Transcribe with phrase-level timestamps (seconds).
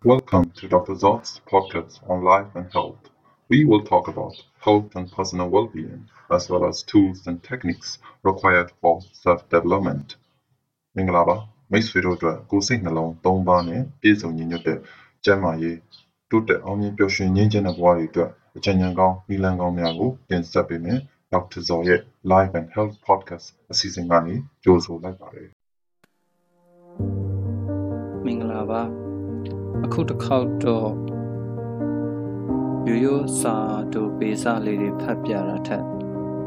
[0.00, 0.95] Welcome to Dr.
[0.95, 3.01] Zot's podcast on life and health.
[3.49, 8.69] We will talk about health and personal well-being, as well as tools and techniques required
[8.81, 8.93] for
[9.23, 10.07] self-development.
[10.95, 11.35] မင်္ဂလာပါ
[11.71, 14.79] မိတ်ဆွေတို့အတွက်ကိုယ်စိတ်နှလုံး၃ပါးနဲ့ပြည့်စုံညီညွတ်တဲ့
[15.23, 15.77] ကျန်းမာရေး
[16.29, 20.99] တိုးတက်အောင်မြင်ပျော်ရွှင်ငြိမ်းချမ်းတဲ့ဘဝတွေအတွက်အကြံဉာဏ်ကောင်းနည်းလမ်းကောင်းများကိုတင်ဆက်ပေးမယ်
[21.33, 21.61] Dr.
[21.67, 21.99] Zot ရဲ့
[22.31, 25.49] Life and Health Podcast အစီအစဉ်ကနေကြိုဆိုလိုက်ပါတယ်
[28.25, 28.99] မင်္ဂလာပါ
[29.85, 30.91] အခုတစ်ခေါက်တော့
[32.87, 33.55] ရိုးရိုးစာ
[33.93, 35.83] တို့ပေးစာလေးတွေဖတ်ပြတာထက်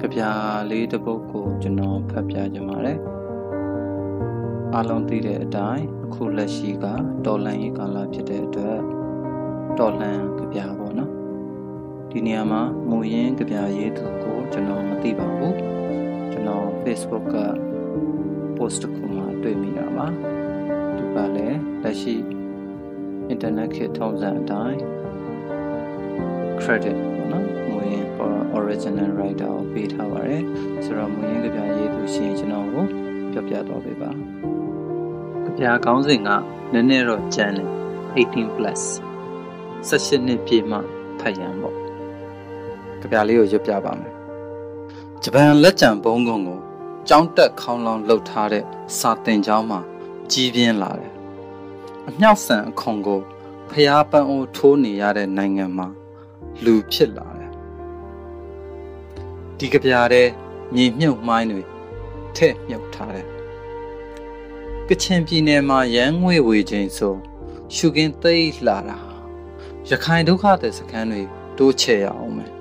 [0.00, 0.22] ကြပြ
[0.70, 2.98] လေးတစ်ပုဒ်ကိုကျွန်တော်ဖတ်ပြကြပါမယ်
[4.74, 6.86] အားလုံးသိတဲ့အတိုင်းအခုလက်ရှိက
[7.24, 8.78] တော်လန်ရေးကာလဖြစ်တဲ့အတွက်
[9.78, 11.12] တော်လန်ကြပြပေါ့နော်
[12.10, 15.56] ဒီနေရာမှာမူရင်းကြပြရေးသူကိုကျွန်တော်မသိပါဘူး
[16.30, 17.36] ကျွန်တော် Facebook က
[18.56, 20.06] post တစ်ခုမှာတွေ့မိတာပါ
[20.96, 22.37] သူကလည်းလက်ရှိ
[23.32, 24.78] internet ခေတ်ထုံးစံအတိုင်း
[26.60, 28.06] credit ပေါ့နော်မူရင်း
[28.58, 30.42] original writer ကိုပေးထားပါတယ်
[30.84, 32.84] ဆိုတော့မူရင်းကြပြရေးသူရှင်ကျွန်တော်ကို
[33.32, 34.10] ပြောပြတော့ပေးပါ
[35.44, 36.28] ကြပြခေါင်းစဉ်က
[36.72, 37.68] နည်းနည်းတော့ကျန်းတယ်
[38.16, 38.82] 18 plus
[39.88, 40.78] 18နှစ်ပြည့်မှ
[41.20, 41.76] ဖတ်ရန်ပေါ့
[43.00, 44.14] ကြပြလေးကိုရွတ်ပြပါမယ်
[45.22, 46.58] ဂျပန်လက်ကျန်ဘုံကုန်းကို
[47.08, 48.64] ကြောင်းတက်ခေါင်းလောင်းလှုပ်ထားတဲ့
[48.98, 49.80] စာတင်ကျောင်းမှာ
[50.32, 51.07] ကြီးပြင်းလာတယ်
[52.10, 53.20] အမြောက်ဆန်အခွန်ကို
[53.70, 55.88] ဖျားပန်းအိုးထိုးနေရတဲ့နိုင်ငံမှာ
[56.64, 57.52] လူဖြစ်လာတယ်
[59.58, 60.28] ဒီကပြားတဲ့
[60.74, 61.62] မြေမြုပ်မိုင်းတွေ
[62.36, 63.26] ထည့်မြုပ်ထားတယ်
[64.88, 67.14] ကချင်ပြည်နယ်မှာရန်ငွေဝေခြင်းဆို
[67.74, 68.98] ရှုကင်းသိမ်းလာတာ
[69.88, 71.22] ရခိုင်ဒုက္ခတဲ့စခန်းတွေ
[71.58, 72.52] တိုးချဲ့ရအောင်မယ်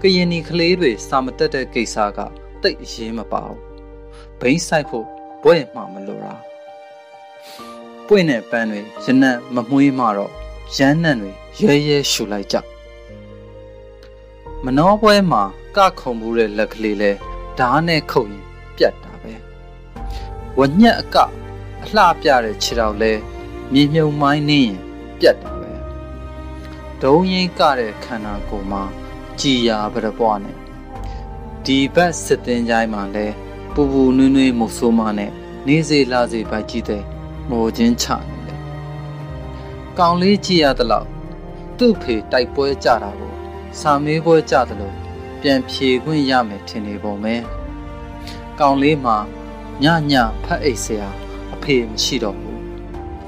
[0.00, 2.18] ကရင်နီကလေးတွေစာမတက်တဲ့ကိစ္စက
[2.62, 3.60] တိတ်အရေးမပါဘူး
[4.40, 5.06] ဘိန်းဆိုင်ဖို့
[5.42, 6.34] ဘွဲ့မှမလိုတာ
[8.06, 10.32] ပွင့်တဲ့ပန်းတွေရနံ့မမွှေးမှတော့
[10.76, 12.56] ရမ်းနံ့တွေရဲရဲရှူလိုက်ကြ
[14.64, 15.42] မနှောပွဲမှာ
[15.76, 17.10] ကခုံမှုတဲ့လက်ကလေးလဲ
[17.58, 18.44] ဓားနဲ့ခုတ်ရင်
[18.76, 19.34] ပြတ်တာပဲ
[20.58, 21.16] ဝညက်အက
[21.84, 23.12] အလှပြတဲ့ခြေတော်လဲ
[23.72, 24.76] မြေမြုံမိုင်းနေရင်
[25.18, 25.72] ပြတ်တာပဲ
[27.02, 28.82] ဒုံရင်ကတဲ့ခန္ဓာကိုယ်မှာ
[29.40, 30.56] ကြည်ရာပရပွားနဲ့
[31.64, 33.26] ဒီဘက်စစ်တင်ကြိုင်းမှာလဲ
[33.74, 35.32] ပူပူနွေးနွေးမုတ်ဆိုးမနဲ့
[35.66, 37.02] နေစေလာစေပိုက်ကြီးတဲ့
[37.52, 38.60] မောချင်းချနေတယ်။
[39.98, 41.08] ကောင်လေးကြည့်ရသလောက်
[41.78, 43.32] သူ့ဖေတိုက်ပွဲကြတာကို
[43.80, 44.92] စာမေးပွဲကြသလို
[45.40, 47.34] ပြန်ဖြေခွင့်ရမယ်ထင်နေပုံပဲ။
[48.60, 49.16] ကောင်လေးမှာ
[49.82, 50.12] ညည
[50.44, 51.08] ဖတ်အိတ်စရာ
[51.54, 52.58] အဖေမရှိတော့ဘူး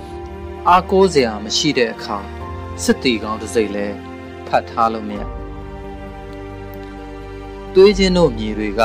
[0.68, 2.18] ။အားကိုးစရာမရှိတဲ့အခါ
[2.82, 3.86] စစ်တီကောင်းတစ်စိတ်လဲ
[4.46, 5.20] ဖတ်ထားလို့မရ။
[7.74, 8.82] တွေးချင်းတို့မြေတွေက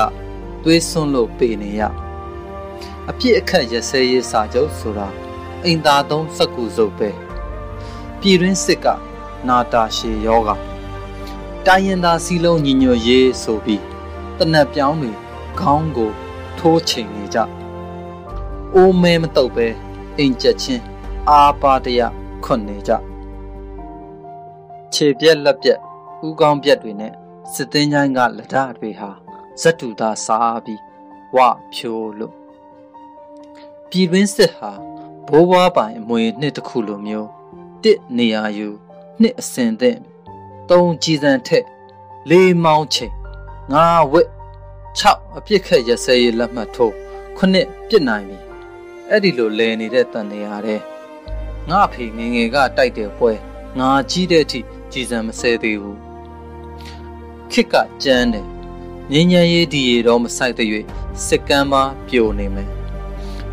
[0.63, 1.81] တွေးစွန်းလို့ပေနေရ
[3.09, 5.07] အပြစ်အခက်ရစဲရေးစာချုပ်ဆိုတာ
[5.65, 7.09] အိမ်သာသုံးစက်ကူစုပ်ပဲ
[8.19, 8.87] ပြည်တွင်းစစ်က
[9.47, 10.49] နာတာရှည်ယောဂ
[11.65, 13.83] တိုင်းရင်သားစီလုံးညီညွတ်ရေးဆိုပြီး
[14.37, 15.11] တနက်ပြောင်းတွေ
[15.59, 16.11] ခေါင်းကို
[16.59, 17.39] ထိုးချိန်နေကြ
[18.75, 19.67] အိုးမဲမတုတ်ပဲ
[20.17, 20.83] အိမ်ချက်ချင်း
[21.29, 22.01] အာပါတရ
[22.43, 22.91] ခွန်နေကြ
[24.93, 25.79] ခြေပြက်လက်ပြက်
[26.27, 27.13] ဥကောင်းပြက်တွေနဲ့
[27.53, 29.09] စစ်တင်းချိုင်းကလက်ဓာတွေဟာ
[29.61, 30.81] ဇက်တူသားစားပြီး
[31.35, 31.37] ဝ
[31.73, 32.33] ဖြိုးလို့
[33.89, 34.71] ပြည်တွင်းစစ်ဟာ
[35.31, 37.29] ဘိုးဘွားပိုင်အမွေနှစ်တစ်ခုလိုမျိုး
[37.83, 38.69] တစ်နေရာယူ
[39.21, 39.97] နှစ်အစင်တဲ့
[40.69, 41.65] သုံးကြည်စံထက်
[42.29, 43.13] လေးမောင်းချိန်
[43.73, 44.29] ငါဝက်
[44.99, 46.95] 6အပြစ်ခက်ရစဲရလက်မှတ်ထိုး
[47.37, 48.37] ခုနှစ်ပြစ်နိုင်ပြီ
[49.09, 50.81] အဲ့ဒီလိုလဲနေတဲ့တန်နေရတဲ့
[51.69, 53.31] ငါဖေငငယ်ကတိုက်တဲ့ပွဲ
[53.79, 54.59] ငါကြီးတဲ့အထိ
[54.91, 55.99] ကြည်စံမစဲသေးဘူး
[57.51, 58.45] ခစ်ကကြမ်းတယ်
[59.13, 60.67] ငញ្ញံရေးဒီရီတော့မဆိုင်တဲ့၍
[61.25, 61.73] စစ်ကမ်းမ
[62.07, 62.78] ပြိုနေမယ်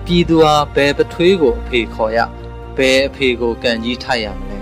[0.07, 2.19] ပြည်သူဟာဘယ်ပထွေးကိုအဖေခေါ်ရ
[2.77, 4.59] ဘယ်အဖေကိုကန်ကြီးထိုက်ရမလဲ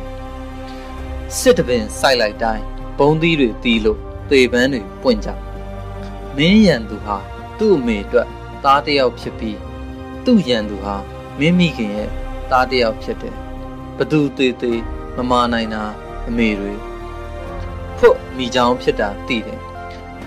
[1.38, 2.65] စစ်တပင်စိုက်လိုက်တိုင်း
[2.99, 3.99] ဘုံသီးတွေတီးလို့
[4.31, 5.28] သေပန်းတွေပွင့်ကြ
[6.37, 7.16] မင်းရန်သူဟာ
[7.59, 8.28] သူ့အမေအတွက်
[8.65, 9.59] သားတယောက်ဖြစ်ပြီး
[10.25, 10.94] သူ့ရန်သူဟာ
[11.38, 12.10] မင်းမိခင်ရဲ့
[12.50, 13.37] သားတယောက်ဖြစ်တယ်
[13.97, 14.81] ဘသူသေးသေး
[15.16, 15.83] မမာနိုင်တာ
[16.28, 16.72] အမေတွေ
[17.98, 19.60] ဖွတ်မိချောင်းဖြစ်တာသိတယ်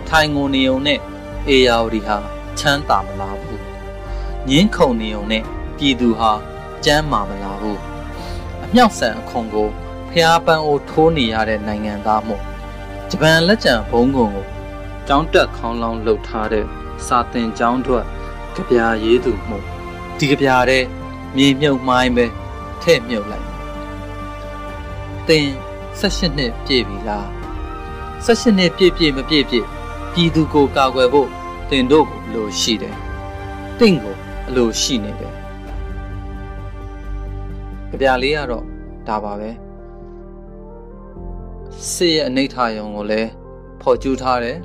[0.08, 1.00] ထိုင်ငုံနေုံနဲ့
[1.48, 2.18] အေယာဝတီဟာ
[2.60, 3.57] ချမ်းသာမလားဘူး
[4.50, 5.44] ငင်းခုန်နေုံနဲ့
[5.78, 6.32] ပြည်သူဟာ
[6.86, 7.80] ကြမ်းမာမလာဘူး
[8.64, 9.70] အမြောက်ဆန်အခွန်ကို
[10.12, 12.44] ဖျားပန်းအိုထိုးနေရတဲ့နိုင်ငံသားမို့
[13.10, 14.46] ဂျပန်လက်ကျန်ဘုံကုံကို
[15.08, 16.66] တောင်းတက်ခေါင်းလောင်းလှုပ်ထားတဲ့
[17.06, 18.06] စာတင်ကျောင်းထွက်
[18.56, 19.64] ကြပြာရေးသူမို့
[20.18, 20.84] ဒီကြပြာတဲ့
[21.36, 22.26] မြေမြုပ်မိုင်းပဲ
[22.84, 23.48] ထဲ့မြုပ်လိုက်
[25.28, 25.48] တင်
[26.00, 27.28] 18နှစ်ပြည့်ပြီလား
[28.26, 29.66] 18နှစ်ပြည့်ပြည့်မပြည့်ပြည့်
[30.14, 31.30] ပြည်သူကိုကာကွယ်ဖို့
[31.70, 32.96] တင်တို့ကိုလိုရှိတယ်
[33.80, 34.16] တင့်ကို
[34.50, 35.34] အလိုရှိနေတယ်
[37.90, 38.66] ကြပြလေးကတော့
[39.08, 39.50] တဒါပါပဲ
[41.92, 43.30] စစ်ရဲ့အနိဋ္ဌာယုံကိုလည်း
[43.82, 44.58] ဖော်ကျူးထားတယ်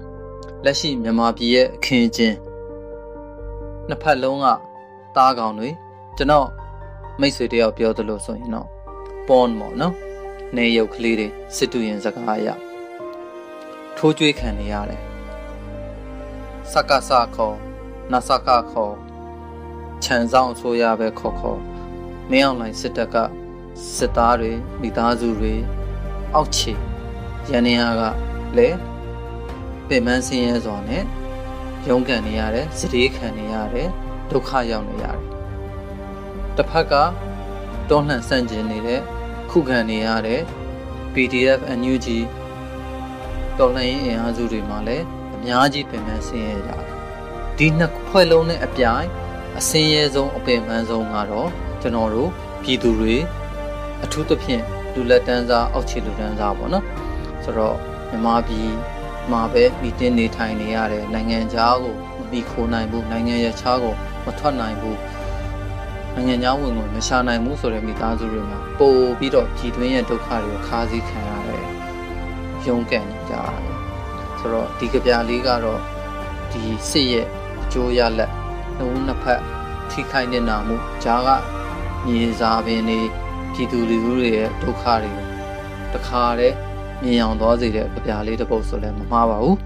[0.64, 2.36] လက်ရှိမြန်မာပြည်ရဲ့အခင်းအကျင်း
[3.88, 4.46] နှစ်ဖက်လုံးက
[5.16, 5.70] သားကောင်တွေ
[6.16, 6.48] ကျွန်တော်
[7.20, 8.68] မိတ်ဆွေတယောက်ပြောသလိုဆိုရင်တော့
[9.26, 9.94] porn ပေါ့နော်
[10.56, 12.48] နေရုပ်ကလေးတွေစစ်တူရင်စကားအရ
[13.96, 15.02] ထိုးကြွေးခံနေရတယ်
[16.72, 17.56] စကစခေါ်
[18.12, 18.94] နစကခေါ်
[20.04, 21.60] ခြံဆောင်အစိုးရပဲခေါ်ခေါ်
[22.30, 23.16] မင်းအောင်လိုင်းစစ်တပ်က
[23.96, 25.54] စစ်သားတွေမိသားစုတွေ
[26.34, 26.72] အောက်ခြေ
[27.50, 28.02] ရန်နေရက
[28.56, 28.78] လည်း
[29.88, 31.04] ပင်မဆင်းရဲစွာနဲ့
[31.88, 33.88] ရုန်းကန်နေရတယ်စတေးခံနေရတယ်
[34.30, 35.20] ဒုက္ခရောက်နေရတယ်
[36.56, 36.94] တစ်ဖက်က
[37.88, 39.00] တွန်းလှန်ဆန့်ကျင်နေတဲ့
[39.50, 40.40] ခုခံနေရတဲ့
[41.12, 42.06] PDF NUG
[43.58, 45.04] တော်လှန်ရေးအင်အားစုတွေမှာလည်း
[45.34, 46.84] အများကြီးပင်ပန်းဆင်းရဲကြတယ်
[47.58, 49.06] ဒီနှစ်ဖွဲ့လုံးနဲ့အပြိုင်
[49.58, 51.48] အစင်းရဲဆုံးအပင်ပန်းဆုံးကတော့
[51.80, 52.30] ကျွန်တော်တို့
[52.62, 53.14] ပြည်သူတွေ
[54.04, 54.62] အထူးသဖြင့်
[54.94, 56.84] လူလက်တန်းစားအောက်ခြေလူတန်းစားပေါ့နော်
[57.44, 57.76] ဆိုတော့
[58.10, 58.68] မြန်မာပြည်
[59.30, 63.94] မှာပဲမိတင်းနေထိုင်နေရတဲ့နိုင်ငံခြားကိုမပြီးခိုးနိုင်ဘူးနိုင်ငံရခြားကို
[64.24, 64.98] မထွက်နိုင်ဘူး
[66.14, 71.64] နိုင်ငံခြားဝင်ကိုမရှာနိုင်ဘူးဆိုတဲ့မိသားစုတွေမှာပို့ပြီးတော့ပြည်တွင်းရဲ့ဒုက္ခတွေကိုခါးစည်းခံရတယ်
[72.66, 73.76] ရုန်းကန်နေကြရတယ်
[74.38, 75.80] ဆိုတော့ဒီကြပြလေးကတော့
[76.52, 77.26] ဒီစစ်ရဲ့
[77.62, 78.32] အကျိုးရလက်
[78.82, 79.40] နှုံးနှစ်ဖက်
[79.90, 81.28] ထိခိုက်နေတာမှုဂျာက
[82.06, 83.00] မြေစာပင်တွေ
[83.52, 85.26] ပြည်သူလူထုတွေရဲ့ဒုက္ခတွေကို
[85.94, 86.56] တခါတည်း
[87.02, 89.58] မြင်အောင်သွားစေတဲ့ကြပြလေးတစ်ပုဒ်ဆိုလည်းမမှားပါဘူး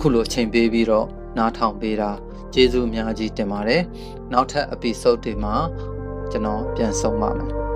[0.00, 1.06] ခုလိုအချိန်ပေးပြီးတော့
[1.38, 2.10] နားထောင်ပေးတာ
[2.54, 3.82] ကျေးဇူးအများကြီးတင်ပါတယ်
[4.32, 5.54] နောက်ထပ် episode တွေမှာ
[6.30, 7.67] ကျွန်တော်ပြန်ဆုံပါမယ်